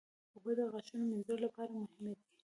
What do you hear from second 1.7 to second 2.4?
مهمې دي.